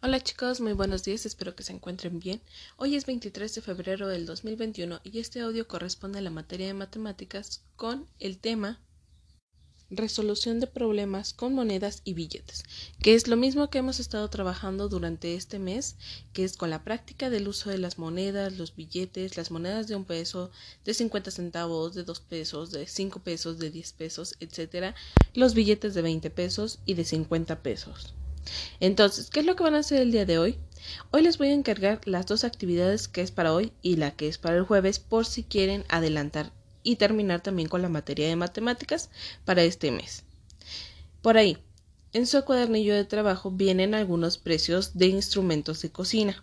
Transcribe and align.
Hola 0.00 0.20
chicos, 0.20 0.60
muy 0.60 0.74
buenos 0.74 1.02
días, 1.02 1.26
espero 1.26 1.56
que 1.56 1.64
se 1.64 1.72
encuentren 1.72 2.20
bien. 2.20 2.40
Hoy 2.76 2.94
es 2.94 3.04
23 3.04 3.52
de 3.52 3.60
febrero 3.60 4.06
del 4.06 4.26
2021 4.26 5.00
y 5.02 5.18
este 5.18 5.40
audio 5.40 5.66
corresponde 5.66 6.20
a 6.20 6.22
la 6.22 6.30
materia 6.30 6.68
de 6.68 6.74
matemáticas 6.74 7.64
con 7.74 8.06
el 8.20 8.38
tema 8.38 8.78
resolución 9.90 10.60
de 10.60 10.68
problemas 10.68 11.32
con 11.32 11.52
monedas 11.52 12.02
y 12.04 12.14
billetes, 12.14 12.62
que 13.02 13.14
es 13.14 13.26
lo 13.26 13.36
mismo 13.36 13.70
que 13.70 13.78
hemos 13.78 13.98
estado 13.98 14.30
trabajando 14.30 14.88
durante 14.88 15.34
este 15.34 15.58
mes, 15.58 15.96
que 16.32 16.44
es 16.44 16.56
con 16.56 16.70
la 16.70 16.84
práctica 16.84 17.28
del 17.28 17.48
uso 17.48 17.68
de 17.68 17.78
las 17.78 17.98
monedas, 17.98 18.56
los 18.56 18.76
billetes, 18.76 19.36
las 19.36 19.50
monedas 19.50 19.88
de 19.88 19.96
un 19.96 20.04
peso, 20.04 20.52
de 20.84 20.94
50 20.94 21.32
centavos, 21.32 21.96
de 21.96 22.04
2 22.04 22.20
pesos, 22.20 22.70
de 22.70 22.86
5 22.86 23.18
pesos, 23.18 23.58
de 23.58 23.72
10 23.72 23.92
pesos, 23.94 24.36
etcétera, 24.38 24.94
los 25.34 25.54
billetes 25.54 25.92
de 25.94 26.02
20 26.02 26.30
pesos 26.30 26.78
y 26.86 26.94
de 26.94 27.04
50 27.04 27.64
pesos. 27.64 28.14
Entonces, 28.80 29.30
¿qué 29.30 29.40
es 29.40 29.46
lo 29.46 29.56
que 29.56 29.62
van 29.62 29.74
a 29.74 29.80
hacer 29.80 30.00
el 30.00 30.12
día 30.12 30.24
de 30.24 30.38
hoy? 30.38 30.58
Hoy 31.10 31.22
les 31.22 31.38
voy 31.38 31.48
a 31.48 31.54
encargar 31.54 32.00
las 32.04 32.26
dos 32.26 32.44
actividades 32.44 33.08
que 33.08 33.20
es 33.20 33.30
para 33.30 33.52
hoy 33.52 33.72
y 33.82 33.96
la 33.96 34.12
que 34.12 34.28
es 34.28 34.38
para 34.38 34.56
el 34.56 34.64
jueves 34.64 34.98
por 34.98 35.26
si 35.26 35.42
quieren 35.42 35.84
adelantar 35.88 36.52
y 36.82 36.96
terminar 36.96 37.42
también 37.42 37.68
con 37.68 37.82
la 37.82 37.88
materia 37.88 38.28
de 38.28 38.36
matemáticas 38.36 39.10
para 39.44 39.62
este 39.62 39.90
mes. 39.90 40.24
Por 41.22 41.36
ahí, 41.36 41.58
en 42.12 42.26
su 42.26 42.42
cuadernillo 42.44 42.94
de 42.94 43.04
trabajo 43.04 43.50
vienen 43.50 43.94
algunos 43.94 44.38
precios 44.38 44.96
de 44.96 45.06
instrumentos 45.06 45.82
de 45.82 45.90
cocina. 45.90 46.42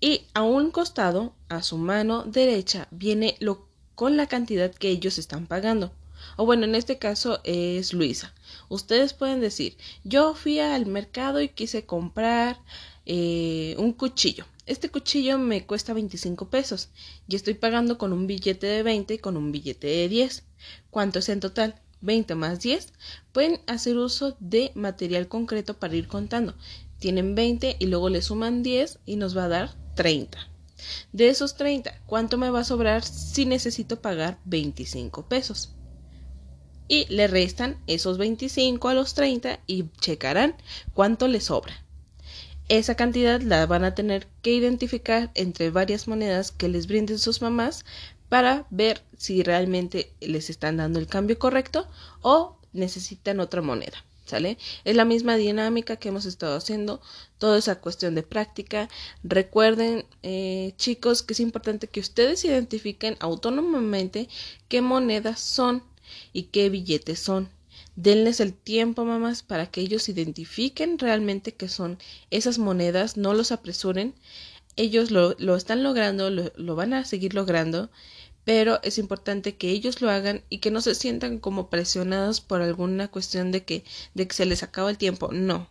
Y 0.00 0.26
a 0.34 0.42
un 0.42 0.70
costado, 0.70 1.34
a 1.48 1.62
su 1.62 1.78
mano 1.78 2.22
derecha, 2.22 2.86
viene 2.90 3.36
lo 3.40 3.66
con 3.94 4.16
la 4.16 4.28
cantidad 4.28 4.72
que 4.72 4.90
ellos 4.90 5.18
están 5.18 5.46
pagando. 5.46 5.90
O 6.36 6.46
bueno, 6.46 6.64
en 6.64 6.74
este 6.74 6.98
caso 6.98 7.40
es 7.44 7.92
Luisa. 7.92 8.34
Ustedes 8.68 9.12
pueden 9.14 9.40
decir, 9.40 9.76
yo 10.04 10.34
fui 10.34 10.58
al 10.58 10.86
mercado 10.86 11.40
y 11.40 11.48
quise 11.48 11.84
comprar 11.84 12.60
eh, 13.06 13.74
un 13.78 13.92
cuchillo. 13.92 14.44
Este 14.66 14.90
cuchillo 14.90 15.38
me 15.38 15.64
cuesta 15.64 15.94
25 15.94 16.50
pesos 16.50 16.88
y 17.28 17.36
estoy 17.36 17.54
pagando 17.54 17.98
con 17.98 18.12
un 18.12 18.26
billete 18.26 18.66
de 18.66 18.82
20 18.82 19.14
y 19.14 19.18
con 19.18 19.36
un 19.36 19.52
billete 19.52 19.86
de 19.86 20.08
10. 20.08 20.42
¿Cuánto 20.90 21.20
es 21.20 21.28
en 21.28 21.40
total? 21.40 21.80
20 22.00 22.34
más 22.34 22.60
10. 22.60 22.92
Pueden 23.32 23.60
hacer 23.66 23.96
uso 23.96 24.36
de 24.40 24.72
material 24.74 25.28
concreto 25.28 25.78
para 25.78 25.94
ir 25.94 26.08
contando. 26.08 26.54
Tienen 26.98 27.34
20 27.34 27.76
y 27.78 27.86
luego 27.86 28.08
le 28.08 28.22
suman 28.22 28.62
10 28.62 28.98
y 29.06 29.16
nos 29.16 29.36
va 29.36 29.44
a 29.44 29.48
dar 29.48 29.74
30. 29.94 30.38
De 31.12 31.28
esos 31.28 31.56
30, 31.56 32.02
¿cuánto 32.06 32.36
me 32.36 32.50
va 32.50 32.60
a 32.60 32.64
sobrar 32.64 33.04
si 33.04 33.46
necesito 33.46 34.00
pagar 34.00 34.38
25 34.44 35.28
pesos? 35.28 35.70
Y 36.88 37.06
le 37.06 37.26
restan 37.26 37.78
esos 37.86 38.18
25 38.18 38.88
a 38.88 38.94
los 38.94 39.14
30 39.14 39.60
y 39.66 39.84
checarán 40.00 40.54
cuánto 40.94 41.28
les 41.28 41.44
sobra. 41.44 41.74
Esa 42.68 42.96
cantidad 42.96 43.40
la 43.40 43.64
van 43.66 43.84
a 43.84 43.94
tener 43.94 44.26
que 44.42 44.52
identificar 44.52 45.30
entre 45.34 45.70
varias 45.70 46.08
monedas 46.08 46.50
que 46.50 46.68
les 46.68 46.88
brinden 46.88 47.18
sus 47.18 47.40
mamás 47.40 47.84
para 48.28 48.66
ver 48.70 49.02
si 49.16 49.42
realmente 49.42 50.10
les 50.20 50.50
están 50.50 50.78
dando 50.78 50.98
el 50.98 51.06
cambio 51.06 51.38
correcto 51.38 51.86
o 52.22 52.56
necesitan 52.72 53.40
otra 53.40 53.62
moneda. 53.62 54.04
¿Sale? 54.24 54.58
Es 54.84 54.96
la 54.96 55.04
misma 55.04 55.36
dinámica 55.36 55.98
que 55.98 56.08
hemos 56.08 56.24
estado 56.24 56.56
haciendo, 56.56 57.00
toda 57.38 57.58
esa 57.58 57.76
cuestión 57.76 58.16
de 58.16 58.24
práctica. 58.24 58.88
Recuerden, 59.22 60.04
eh, 60.24 60.72
chicos, 60.76 61.22
que 61.22 61.34
es 61.34 61.38
importante 61.38 61.86
que 61.86 62.00
ustedes 62.00 62.44
identifiquen 62.44 63.16
autónomamente 63.20 64.28
qué 64.66 64.82
monedas 64.82 65.38
son 65.38 65.84
y 66.32 66.44
qué 66.44 66.70
billetes 66.70 67.18
son. 67.18 67.50
Denles 67.94 68.40
el 68.40 68.52
tiempo, 68.54 69.04
mamás, 69.04 69.42
para 69.42 69.70
que 69.70 69.80
ellos 69.80 70.08
identifiquen 70.08 70.98
realmente 70.98 71.54
qué 71.54 71.68
son 71.68 71.98
esas 72.30 72.58
monedas, 72.58 73.16
no 73.16 73.34
los 73.34 73.52
apresuren. 73.52 74.14
Ellos 74.76 75.10
lo, 75.10 75.34
lo 75.38 75.56
están 75.56 75.82
logrando, 75.82 76.30
lo, 76.30 76.52
lo 76.56 76.76
van 76.76 76.92
a 76.92 77.04
seguir 77.04 77.34
logrando, 77.34 77.90
pero 78.44 78.80
es 78.82 78.98
importante 78.98 79.56
que 79.56 79.70
ellos 79.70 80.00
lo 80.02 80.10
hagan 80.10 80.42
y 80.50 80.58
que 80.58 80.70
no 80.70 80.80
se 80.80 80.94
sientan 80.94 81.38
como 81.38 81.70
presionados 81.70 82.40
por 82.40 82.62
alguna 82.62 83.08
cuestión 83.08 83.50
de 83.50 83.64
que, 83.64 83.84
de 84.14 84.28
que 84.28 84.34
se 84.34 84.46
les 84.46 84.62
acaba 84.62 84.90
el 84.90 84.98
tiempo. 84.98 85.32
No. 85.32 85.68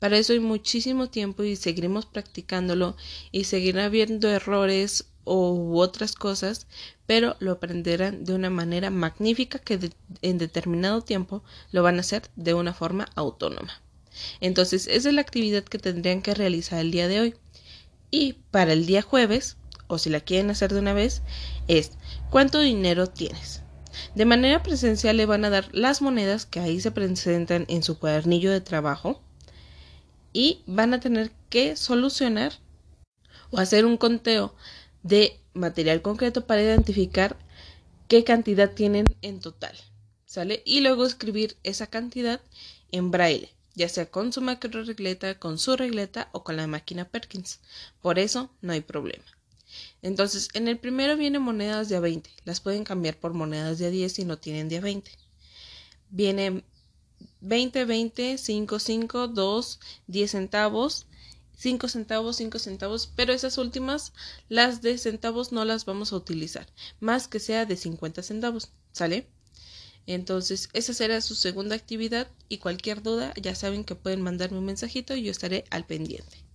Para 0.00 0.18
eso 0.18 0.32
hay 0.32 0.40
muchísimo 0.40 1.08
tiempo 1.08 1.44
y 1.44 1.56
seguiremos 1.56 2.04
practicándolo 2.06 2.96
y 3.30 3.44
seguirá 3.44 3.84
habiendo 3.84 4.28
errores 4.28 5.06
u 5.24 5.78
otras 5.78 6.14
cosas, 6.14 6.66
pero 7.06 7.36
lo 7.40 7.52
aprenderán 7.52 8.24
de 8.24 8.34
una 8.34 8.50
manera 8.50 8.90
magnífica 8.90 9.58
que 9.58 9.90
en 10.22 10.38
determinado 10.38 11.02
tiempo 11.02 11.42
lo 11.72 11.82
van 11.82 11.96
a 11.98 12.00
hacer 12.00 12.30
de 12.36 12.54
una 12.54 12.72
forma 12.72 13.08
autónoma. 13.14 13.80
Entonces, 14.40 14.86
esa 14.88 15.08
es 15.08 15.14
la 15.14 15.20
actividad 15.20 15.64
que 15.64 15.78
tendrían 15.78 16.22
que 16.22 16.34
realizar 16.34 16.80
el 16.80 16.90
día 16.90 17.08
de 17.08 17.20
hoy. 17.20 17.34
Y 18.10 18.34
para 18.50 18.72
el 18.72 18.86
día 18.86 19.02
jueves, 19.02 19.56
o 19.86 19.98
si 19.98 20.10
la 20.10 20.20
quieren 20.20 20.50
hacer 20.50 20.72
de 20.72 20.80
una 20.80 20.92
vez, 20.92 21.22
es 21.68 21.92
¿cuánto 22.30 22.60
dinero 22.60 23.06
tienes? 23.06 23.62
De 24.14 24.24
manera 24.24 24.62
presencial 24.62 25.16
le 25.16 25.26
van 25.26 25.44
a 25.44 25.50
dar 25.50 25.68
las 25.72 26.00
monedas 26.00 26.46
que 26.46 26.60
ahí 26.60 26.80
se 26.80 26.90
presentan 26.90 27.66
en 27.68 27.82
su 27.82 27.98
cuadernillo 27.98 28.50
de 28.50 28.60
trabajo 28.60 29.20
y 30.32 30.62
van 30.66 30.94
a 30.94 31.00
tener 31.00 31.32
que 31.48 31.76
solucionar 31.76 32.52
o 33.50 33.58
hacer 33.58 33.84
un 33.84 33.96
conteo 33.96 34.54
de 35.02 35.40
material 35.54 36.02
concreto 36.02 36.46
para 36.46 36.62
identificar 36.62 37.36
qué 38.08 38.24
cantidad 38.24 38.72
tienen 38.72 39.06
en 39.22 39.40
total. 39.40 39.76
¿Sale? 40.26 40.62
Y 40.64 40.80
luego 40.80 41.06
escribir 41.06 41.56
esa 41.64 41.88
cantidad 41.88 42.40
en 42.92 43.10
braille, 43.10 43.50
ya 43.74 43.88
sea 43.88 44.06
con 44.06 44.32
su 44.32 44.40
macro 44.40 44.84
regleta, 44.84 45.38
con 45.38 45.58
su 45.58 45.76
regleta 45.76 46.28
o 46.32 46.44
con 46.44 46.56
la 46.56 46.66
máquina 46.66 47.04
Perkins. 47.04 47.60
Por 48.00 48.18
eso 48.18 48.50
no 48.60 48.72
hay 48.72 48.80
problema. 48.80 49.24
Entonces, 50.02 50.48
en 50.54 50.68
el 50.68 50.78
primero 50.78 51.16
vienen 51.16 51.42
monedas 51.42 51.88
de 51.88 51.96
a 51.96 52.00
20. 52.00 52.30
Las 52.44 52.60
pueden 52.60 52.84
cambiar 52.84 53.16
por 53.16 53.34
monedas 53.34 53.78
de 53.78 53.86
a 53.86 53.90
10 53.90 54.12
si 54.12 54.24
no 54.24 54.38
tienen 54.38 54.68
de 54.68 54.78
a 54.78 54.80
20. 54.80 55.10
Viene 56.10 56.64
20, 57.40 57.84
20, 57.84 58.38
5, 58.38 58.78
5, 58.78 59.28
2, 59.28 59.80
10 60.06 60.30
centavos, 60.30 61.06
5 61.60 61.88
centavos, 61.88 62.36
5 62.36 62.58
centavos, 62.58 63.12
pero 63.14 63.34
esas 63.34 63.58
últimas, 63.58 64.14
las 64.48 64.80
de 64.80 64.96
centavos, 64.96 65.52
no 65.52 65.66
las 65.66 65.84
vamos 65.84 66.10
a 66.10 66.16
utilizar, 66.16 66.66
más 67.00 67.28
que 67.28 67.38
sea 67.38 67.66
de 67.66 67.76
50 67.76 68.22
centavos, 68.22 68.70
¿sale? 68.92 69.26
Entonces, 70.06 70.70
esa 70.72 70.94
será 70.94 71.20
su 71.20 71.34
segunda 71.34 71.76
actividad 71.76 72.28
y 72.48 72.58
cualquier 72.58 73.02
duda, 73.02 73.34
ya 73.36 73.54
saben 73.54 73.84
que 73.84 73.94
pueden 73.94 74.22
mandarme 74.22 74.56
un 74.56 74.64
mensajito 74.64 75.14
y 75.14 75.24
yo 75.24 75.30
estaré 75.30 75.66
al 75.68 75.84
pendiente. 75.84 76.49